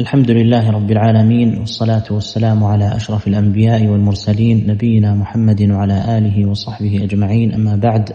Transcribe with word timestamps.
الحمد 0.00 0.30
لله 0.30 0.70
رب 0.70 0.90
العالمين 0.90 1.58
والصلاة 1.58 2.04
والسلام 2.10 2.64
على 2.64 2.96
أشرف 2.96 3.26
الأنبياء 3.26 3.86
والمرسلين 3.86 4.66
نبينا 4.66 5.14
محمد 5.14 5.62
وعلى 5.62 6.18
آله 6.18 6.48
وصحبه 6.48 7.04
أجمعين. 7.04 7.54
أما 7.54 7.76
بعد 7.76 8.12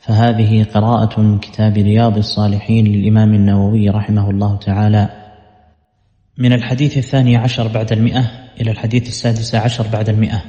فهذه 0.00 0.64
قراءة 0.74 1.20
من 1.20 1.38
كتاب 1.38 1.76
رياض 1.76 2.16
الصالحين 2.16 2.86
للإمام 2.86 3.34
النووي 3.34 3.90
رحمه 3.90 4.30
الله 4.30 4.56
تعالى. 4.56 5.08
من 6.38 6.52
الحديث 6.52 6.98
الثاني 6.98 7.36
عشر 7.36 7.68
بعد 7.68 7.92
المئة 7.92 8.30
إلى 8.60 8.70
الحديث 8.70 9.08
السادس 9.08 9.54
عشر 9.54 9.86
بعد 9.92 10.08
المئة. 10.08 10.42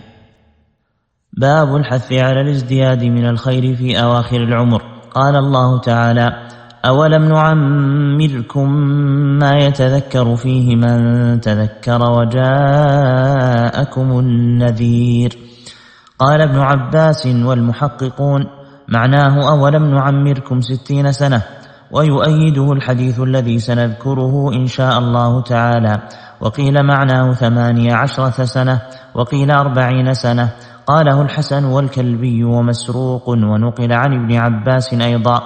باب 1.33 1.75
الحث 1.75 2.13
على 2.13 2.41
الازدياد 2.41 3.03
من 3.03 3.25
الخير 3.25 3.75
في 3.75 4.01
أواخر 4.01 4.43
العمر. 4.43 4.81
قال 5.11 5.35
الله 5.35 5.79
تعالى 5.79 6.47
أولم 6.85 7.23
نعمركم 7.23 8.69
ما 9.39 9.57
يتذكر 9.57 10.35
فيه 10.35 10.75
من 10.75 11.41
تذكر 11.41 12.11
وجاءكم 12.11 13.39
النذير 14.19 15.37
قال 16.19 16.41
ابن 16.41 16.59
عباس 16.59 17.25
والمحققون 17.25 18.47
معناه 18.87 19.49
أولم 19.51 19.95
نعمركم 19.95 20.61
ستين 20.61 21.11
سنة 21.11 21.41
ويؤيده 21.91 22.71
الحديث 22.73 23.19
الذي 23.19 23.59
سنذكره 23.59 24.53
إن 24.53 24.67
شاء 24.67 24.99
الله 24.99 25.41
تعالى 25.41 26.01
وقيل 26.41 26.83
معناه 26.83 27.33
ثمانية 27.33 27.93
عشرة 27.93 28.45
سنة 28.45 28.81
وقيل 29.15 29.51
أربعين 29.51 30.13
سنة 30.13 30.49
قاله 30.87 31.21
الحسن 31.21 31.65
والكلبي 31.65 32.43
ومسروق 32.43 33.29
ونقل 33.29 33.93
عن 33.93 34.13
ابن 34.13 34.35
عباس 34.35 34.93
أيضا 34.93 35.43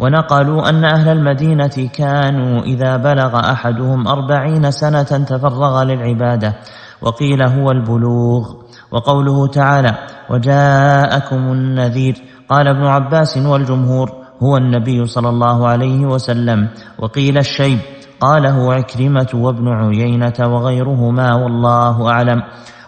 ونقلوا 0.00 0.68
أن 0.68 0.84
أهل 0.84 1.08
المدينة 1.08 1.88
كانوا 1.94 2.62
إذا 2.62 2.96
بلغ 2.96 3.40
أحدهم 3.52 4.08
أربعين 4.08 4.70
سنة 4.70 5.02
تفرغ 5.02 5.82
للعبادة 5.82 6.56
وقيل 7.02 7.42
هو 7.42 7.70
البلوغ. 7.70 8.54
وقوله 8.92 9.46
تعالى 9.46 9.92
وجاءكم 10.30 11.36
النذير 11.36 12.16
قال 12.48 12.68
ابن 12.68 12.84
عباس 12.86 13.36
والجمهور 13.36 14.10
هو 14.42 14.56
النبي 14.56 15.06
صلى 15.06 15.28
الله 15.28 15.68
عليه 15.68 16.06
وسلم 16.06 16.68
وقيل 16.98 17.38
الشيب 17.38 17.78
قاله 18.20 18.74
عكرمة 18.74 19.28
وابن 19.34 19.68
عيينة 19.68 20.34
وغيرهما 20.40 21.34
والله 21.34 22.10
أعلم 22.10 22.42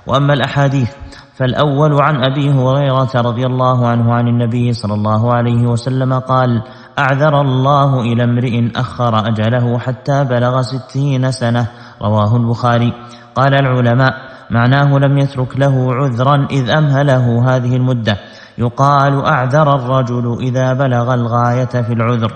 وأما 0.06 0.32
الأحاديث 0.32 0.90
فالأول 1.34 2.02
عن 2.02 2.24
أبي 2.24 2.50
هريرة 2.50 3.10
رضي 3.14 3.46
الله 3.46 3.86
عنه 3.86 4.14
عن 4.14 4.28
النبي 4.28 4.72
صلى 4.72 4.94
الله 4.94 5.34
عليه 5.34 5.66
وسلم 5.66 6.18
قال 6.18 6.62
أعذر 6.98 7.40
الله 7.40 8.00
إلى 8.00 8.24
امرئ 8.24 8.70
أخر 8.76 9.28
أجله 9.28 9.78
حتى 9.78 10.24
بلغ 10.24 10.62
ستين 10.62 11.30
سنة. 11.30 11.66
رواه 12.02 12.36
البخاري. 12.36 12.92
قال 13.34 13.54
العلماء 13.54 14.12
معناه 14.50 14.98
لم 14.98 15.18
يترك 15.18 15.56
له 15.56 15.94
عذرا 15.94 16.46
إذ 16.50 16.70
أمهله 16.70 17.56
هذه 17.56 17.76
المدة. 17.76 18.16
يقال 18.58 19.24
أعذر 19.24 19.74
الرجل 19.74 20.36
إذا 20.40 20.72
بلغ 20.72 21.14
الغاية 21.14 21.82
في 21.82 21.92
العذر. 21.92 22.32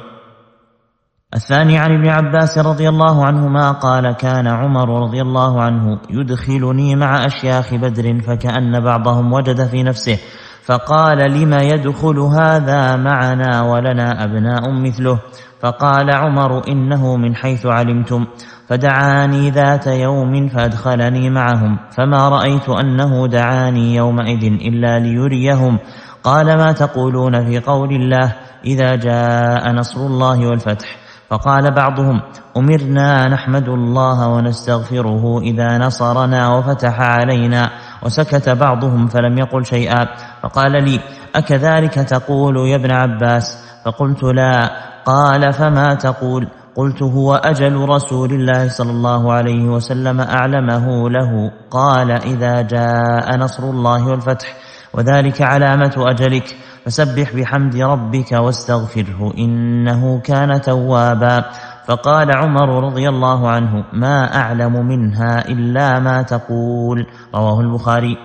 الثاني 1.34 1.78
عن 1.78 1.92
ابن 1.92 2.08
عباس 2.08 2.58
رضي 2.58 2.88
الله 2.88 3.24
عنهما 3.24 3.70
قال 3.70 4.12
كان 4.12 4.46
عمر 4.46 5.02
رضي 5.02 5.22
الله 5.22 5.62
عنه 5.62 5.98
يدخلني 6.10 6.96
مع 6.96 7.26
أشياخ 7.26 7.74
بدر 7.74 8.20
فكأن 8.20 8.80
بعضهم 8.80 9.32
وجد 9.32 9.66
في 9.66 9.82
نفسه. 9.82 10.18
فقال 10.66 11.18
لم 11.18 11.52
يدخل 11.52 12.18
هذا 12.18 12.96
معنا 12.96 13.62
ولنا 13.62 14.24
أبناء 14.24 14.70
مثله؟ 14.70 15.18
فقال 15.60 16.10
عمر 16.10 16.68
إنه 16.68 17.16
من 17.16 17.34
حيث 17.34 17.66
علمتم 17.66 18.26
فدعاني 18.68 19.50
ذات 19.50 19.86
يوم 19.86 20.48
فأدخلني 20.48 21.30
معهم 21.30 21.78
فما 21.96 22.28
رأيت 22.28 22.68
أنه 22.68 23.26
دعاني 23.26 23.94
يومئذ 23.94 24.44
إلا 24.44 24.98
ليريهم. 24.98 25.78
قال 26.24 26.46
ما 26.46 26.72
تقولون 26.72 27.44
في 27.44 27.58
قول 27.58 27.92
الله 27.92 28.32
إذا 28.64 28.96
جاء 28.96 29.72
نصر 29.72 30.00
الله 30.00 30.48
والفتح؟ 30.48 30.96
فقال 31.30 31.74
بعضهم 31.74 32.20
أمرنا 32.56 33.28
نحمد 33.28 33.68
الله 33.68 34.28
ونستغفره 34.28 35.40
إذا 35.40 35.78
نصرنا 35.78 36.48
وفتح 36.48 37.00
علينا. 37.00 37.70
وسكت 38.06 38.48
بعضهم 38.48 39.06
فلم 39.06 39.38
يقل 39.38 39.64
شيئا. 39.64 40.06
فقال 40.42 40.72
لي 40.84 41.00
أكذلك 41.34 41.94
تقول 41.94 42.56
يا 42.68 42.76
ابن 42.76 42.90
عباس؟ 42.90 43.64
فقلت 43.84 44.22
لا. 44.22 44.70
قال 45.06 45.52
فما 45.52 45.94
تقول؟ 45.94 46.48
قلت 46.76 47.02
هو 47.02 47.34
أجل 47.34 47.88
رسول 47.88 48.32
الله 48.32 48.68
صلى 48.68 48.90
الله 48.90 49.32
عليه 49.32 49.64
وسلم 49.64 50.20
أعلمه 50.20 51.10
له. 51.10 51.50
قال 51.70 52.10
إذا 52.10 52.62
جاء 52.62 53.36
نصر 53.36 53.62
الله 53.62 54.08
والفتح 54.08 54.54
وذلك 54.94 55.42
علامة 55.42 55.94
أجلك. 55.98 56.56
فسبح 56.86 57.34
بحمد 57.36 57.76
ربك 57.76 58.32
واستغفره 58.32 59.32
إنه 59.38 60.20
كان 60.20 60.60
توابا. 60.60 61.44
فقال 61.86 62.36
عمر 62.36 62.84
رضي 62.84 63.08
الله 63.08 63.50
عنه 63.50 63.84
ما 63.92 64.36
أعلم 64.36 64.86
منها 64.86 65.48
إلا 65.48 65.98
ما 65.98 66.22
تقول. 66.22 67.06
رواه 67.34 67.60
البخاري. 67.60 68.16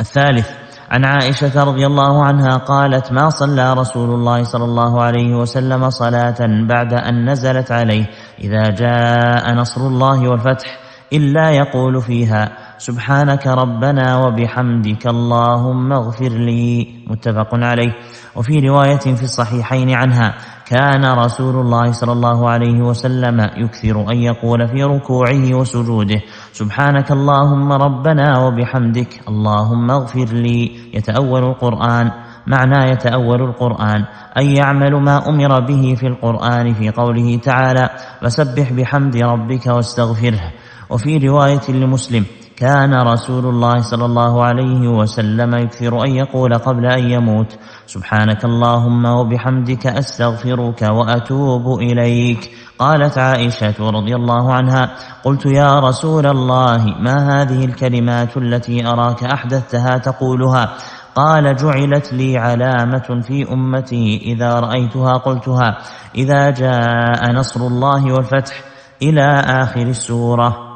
الثالث 0.00 0.50
عن 0.90 1.04
عائشة 1.04 1.64
رضي 1.64 1.86
الله 1.86 2.24
عنها 2.24 2.56
قالت 2.56 3.12
ما 3.12 3.28
صلى 3.30 3.72
رسول 3.72 4.10
الله 4.10 4.42
صلى 4.42 4.64
الله 4.64 5.02
عليه 5.02 5.34
وسلم 5.36 5.90
صلاة 5.90 6.36
بعد 6.68 6.94
أن 6.94 7.30
نزلت 7.30 7.72
عليه 7.72 8.06
إذا 8.40 8.62
جاء 8.62 9.54
نصر 9.54 9.80
الله 9.80 10.28
والفتح 10.28 10.78
إلا 11.12 11.50
يقول 11.50 12.02
فيها 12.02 12.48
سبحانك 12.78 13.46
ربنا 13.46 14.16
وبحمدك 14.16 15.06
اللهم 15.06 15.92
اغفر 15.92 16.28
لي. 16.28 17.04
متفق 17.06 17.48
عليه. 17.52 17.92
وفي 18.36 18.68
رواية 18.68 18.98
في 18.98 19.22
الصحيحين 19.22 19.90
عنها 19.90 20.34
كان 20.72 21.04
رسول 21.04 21.54
الله 21.60 21.92
صلى 21.92 22.12
الله 22.12 22.50
عليه 22.50 22.80
وسلم 22.80 23.40
يكثر 23.56 24.12
أن 24.12 24.16
يقول 24.16 24.68
في 24.68 24.82
ركوعه 24.82 25.54
وسجوده 25.54 26.20
سبحانك 26.52 27.12
اللهم 27.12 27.72
ربنا 27.72 28.38
وبحمدك 28.38 29.28
اللهم 29.28 29.90
اغفر 29.90 30.24
لي. 30.24 30.72
يتأول 30.94 31.44
القرآن 31.44 32.10
معنى 32.46 32.90
يتأول 32.90 33.42
القرآن 33.42 34.04
أي 34.38 34.54
يعمل 34.54 34.94
ما 35.02 35.28
أمر 35.28 35.60
به 35.60 35.94
في 35.94 36.06
القرآن 36.06 36.72
في 36.72 36.90
قوله 36.90 37.36
تعالى 37.36 37.90
فسبح 38.22 38.72
بحمد 38.72 39.16
ربك 39.16 39.66
واستغفره. 39.66 40.52
وفي 40.90 41.18
رواية 41.18 41.68
لمسلم 41.68 42.24
كان 42.56 42.94
رسول 42.94 43.46
الله 43.46 43.80
صلى 43.80 44.04
الله 44.04 44.44
عليه 44.44 44.88
وسلم 44.88 45.54
يكثر 45.54 46.04
أن 46.04 46.10
يقول 46.10 46.54
قبل 46.54 46.86
أن 46.86 47.10
يموت 47.10 47.58
سبحانك 47.86 48.44
اللهم 48.44 49.04
وبحمدك 49.04 49.86
أستغفرك 49.86 50.82
وأتوب 50.82 51.80
إليك. 51.80 52.50
قالت 52.78 53.18
عائشة 53.18 53.90
رضي 53.90 54.14
الله 54.16 54.54
عنها 54.54 54.90
قلت 55.24 55.46
يا 55.46 55.80
رسول 55.80 56.26
الله 56.26 56.84
ما 57.00 57.42
هذه 57.42 57.64
الكلمات 57.64 58.36
التي 58.36 58.86
أراك 58.86 59.24
أحدثتها 59.24 59.98
تقولها؟ 59.98 60.74
قال 61.14 61.56
جعلت 61.56 62.12
لي 62.12 62.38
علامة 62.38 63.20
في 63.22 63.52
أمتي 63.52 64.16
إذا 64.24 64.60
رأيتها 64.60 65.12
قلتها. 65.12 65.78
إذا 66.14 66.50
جاء 66.50 67.32
نصر 67.32 67.60
الله 67.60 68.12
والفتح 68.12 68.54
إلى 69.02 69.42
آخر 69.46 69.82
السورة. 69.82 70.71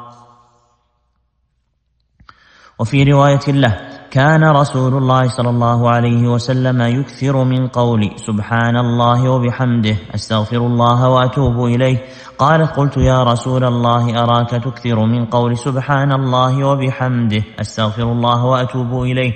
وفي 2.79 3.03
رواية 3.03 3.47
له 3.47 3.77
كان 4.11 4.43
رسول 4.43 4.93
الله 4.97 5.27
صلى 5.27 5.49
الله 5.49 5.89
عليه 5.89 6.27
وسلم 6.27 6.81
يكثر 6.81 7.43
من 7.43 7.67
قول 7.67 8.09
سبحان 8.15 8.77
الله 8.77 9.29
وبحمده 9.29 9.95
أستغفر 10.15 10.57
الله 10.57 11.09
وأتوب 11.09 11.65
إليه. 11.65 11.97
قالت 12.37 12.71
قلت 12.77 12.97
يا 12.97 13.23
رسول 13.23 13.63
الله 13.63 14.23
أراك 14.23 14.49
تكثر 14.49 15.05
من 15.05 15.25
قول 15.25 15.57
سبحان 15.57 16.11
الله 16.11 16.67
وبحمده 16.67 17.43
أستغفر 17.61 18.03
الله 18.03 18.45
وأتوب 18.45 19.03
إليه. 19.03 19.33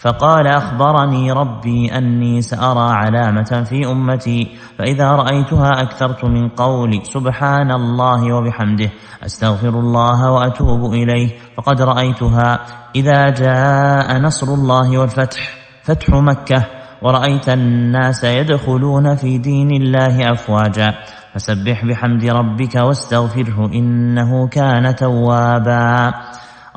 فقال 0.00 0.46
أخبرني 0.46 1.32
ربي 1.32 1.98
أني 1.98 2.42
سأرى 2.42 2.92
علامة 2.92 3.64
في 3.68 3.86
أمتي 3.86 4.48
فإذا 4.78 5.10
رأيتها 5.10 5.82
أكثرت 5.82 6.24
من 6.24 6.48
قولي 6.48 7.00
سبحان 7.04 7.70
الله 7.70 8.36
وبحمده 8.36 8.90
أستغفر 9.26 9.68
الله 9.68 10.30
وأتوب 10.30 10.94
إليه 10.94 11.28
فقد 11.56 11.82
رأيتها 11.82 12.58
إذا 12.96 13.30
جاء 13.30 14.18
نصر 14.18 14.46
الله 14.46 14.98
والفتح 14.98 15.40
فتح 15.82 16.08
مكة 16.10 16.66
ورأيت 17.02 17.48
الناس 17.48 18.24
يدخلون 18.24 19.16
في 19.16 19.38
دين 19.38 19.70
الله 19.70 20.32
أفواجا 20.32 20.94
فسبح 21.34 21.84
بحمد 21.84 22.24
ربك 22.24 22.74
واستغفره 22.74 23.66
إنه 23.74 24.48
كان 24.48 24.96
توابا. 24.96 26.12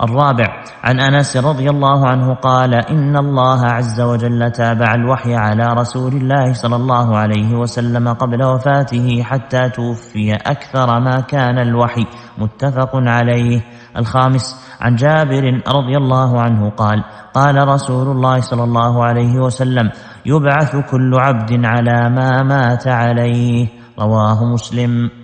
الرابع 0.02 0.64
عن 0.84 1.00
أنس 1.00 1.38
رضي 1.38 1.70
الله 1.70 2.08
عنه 2.08 2.34
قال 2.34 2.74
إن 2.74 3.18
الله 3.18 3.66
عز 3.66 4.02
وجل 4.02 4.52
تابع 4.52 4.94
الوحي 4.94 5.36
على 5.36 5.74
رسول 5.74 6.14
الله 6.14 6.54
صلى 6.54 6.76
الله 6.76 7.18
عليه 7.18 7.56
وسلم 7.56 8.14
قبل 8.14 8.44
وفاته 8.44 9.24
حتى 9.24 9.70
توفي 9.70 10.34
أكثر 10.36 11.00
ما 11.00 11.20
كان 11.20 11.60
الوحي. 11.60 12.06
متفق 12.38 12.90
عليه. 12.94 13.62
الخامس 13.98 14.76
عن 14.82 14.96
جابر 14.96 15.62
رضي 15.68 15.98
الله 15.98 16.42
عنه 16.42 16.70
قال 16.70 17.04
قال 17.34 17.68
رسول 17.68 18.08
الله 18.08 18.40
صلى 18.40 18.64
الله 18.64 19.06
عليه 19.06 19.40
وسلم 19.40 19.90
يبعث 20.26 20.76
كل 20.92 21.12
عبد 21.16 21.66
على 21.66 22.10
ما 22.10 22.44
مات 22.44 22.88
عليه. 22.88 23.68
رواه 24.00 24.46
مسلم. 24.46 25.23